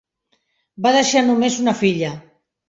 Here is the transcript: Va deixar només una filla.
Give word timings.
Va 0.85 0.93
deixar 0.95 1.23
només 1.27 1.59
una 1.65 1.75
filla. 1.83 2.11